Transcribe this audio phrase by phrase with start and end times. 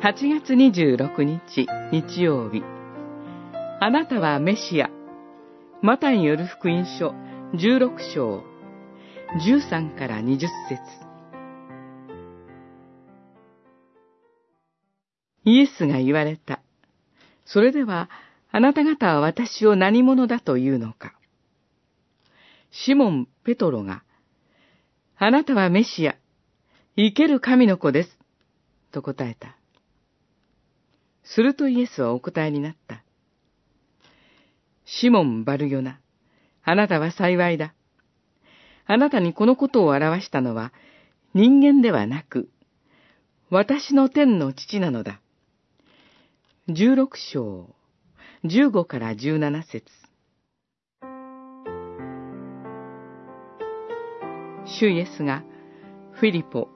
[0.00, 2.62] 8月26日日曜日
[3.80, 4.90] あなたはメシア
[5.82, 7.14] マタによる福音書
[7.54, 8.44] 16章
[9.44, 10.48] 13から20節
[15.44, 16.60] イエスが言われた。
[17.44, 18.08] それでは、
[18.52, 21.14] あなた方は私を何者だというのか。
[22.70, 24.04] シモン・ペトロが、
[25.16, 26.16] あなたはメシア、
[26.96, 28.18] 生ける神の子です。
[28.92, 29.58] と答えた。
[31.34, 33.02] するとイエスはお答えになった。
[34.84, 36.00] シモン・バルヨナ、
[36.64, 37.74] あなたは幸いだ。
[38.86, 40.72] あなたにこのことを表したのは
[41.34, 42.48] 人間ではなく、
[43.50, 45.20] 私の天の父なのだ。
[46.68, 47.74] 十六章、
[48.44, 49.84] 十五から十七節
[54.64, 55.44] 主イエスが
[56.12, 56.68] フィリポ、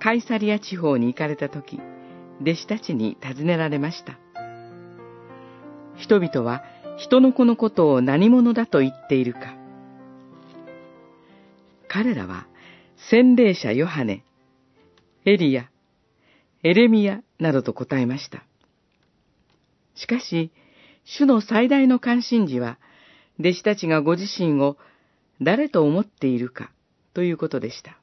[0.00, 1.78] カイサリア地方に行かれたとき、
[2.40, 4.18] 弟子たちに尋ねられました。
[5.96, 6.62] 人々は
[6.98, 9.54] 人の子のことを何者だと言っているか。
[11.88, 12.46] 彼らは
[13.10, 14.22] 洗礼者ヨハネ、
[15.24, 15.70] エリア、
[16.62, 18.44] エレミアなどと答えました。
[19.94, 20.50] しかし、
[21.04, 22.78] 主の最大の関心事は、
[23.38, 24.76] 弟子たちがご自身を
[25.40, 26.70] 誰と思っているか
[27.14, 27.98] ということでした。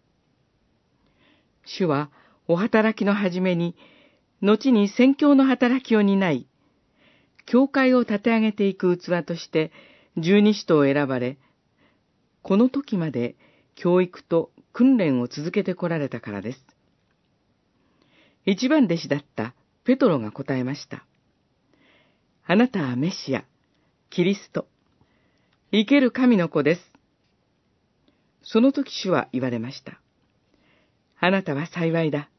[1.66, 2.09] 主は
[2.48, 3.76] お働きの始めに、
[4.44, 6.47] 後に宣教の働きを担い、
[7.45, 9.72] 教会を立て上げていく器として
[10.17, 11.38] 十二使徒を選ばれ、
[12.41, 13.36] この時まで
[13.75, 16.66] 教育と訓練を続けてこられたからです。
[18.45, 19.53] 一番弟子だった
[19.86, 21.05] ペトロが答えました。
[22.45, 23.45] あなたはメシア、
[24.09, 24.67] キリスト、
[25.71, 26.81] 生ける神の子です。
[28.44, 30.02] その時主は言われました。
[31.21, 32.30] あなたは幸いだ。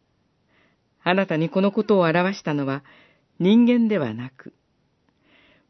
[1.04, 2.82] あなたにこのことを表したのは
[3.38, 4.54] 人間ではなく、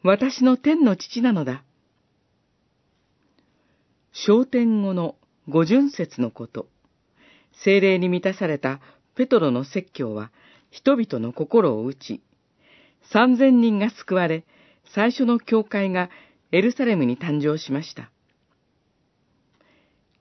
[0.03, 1.65] 私の天の父なのだ。
[4.13, 5.17] 昇天後の
[5.49, 6.69] 五巡節のこと、
[7.65, 8.81] 精霊に満たされた
[9.17, 10.31] ペトロの説教は
[10.71, 12.23] 人々の心を打ち、
[13.13, 14.45] 三千人が救われ、
[14.95, 16.11] 最初の教会が
[16.53, 18.11] エルサレムに誕生しました。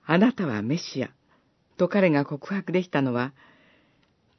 [0.06, 1.10] あなたはメシア、
[1.76, 3.32] と彼が告白できたのは、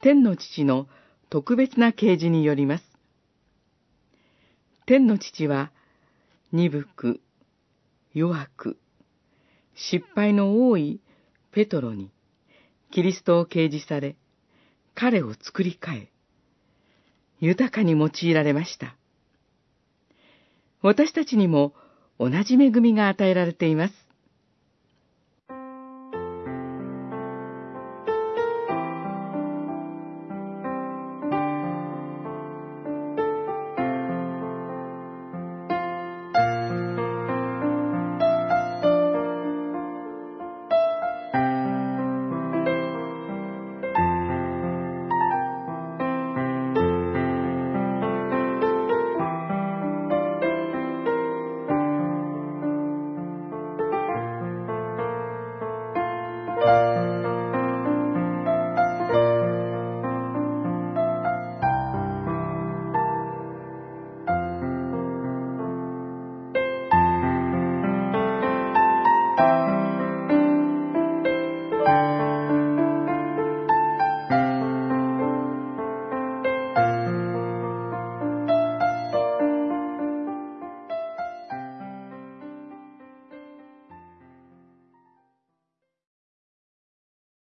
[0.05, 0.87] 天の父の
[1.31, 2.83] 特別な啓示によります。
[4.85, 5.71] 天の父は、
[6.51, 7.21] 鈍く、
[8.13, 8.77] 弱く、
[9.73, 11.01] 失敗の多い
[11.51, 12.11] ペトロに、
[12.91, 14.15] キリストを掲示され、
[14.93, 16.11] 彼を作り変え、
[17.39, 18.95] 豊かに用いられました。
[20.83, 21.73] 私たちにも
[22.19, 24.04] 同じ恵みが与えられています。